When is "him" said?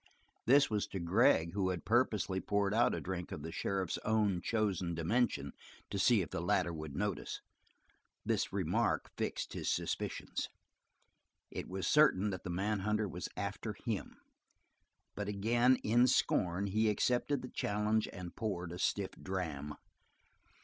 13.73-14.17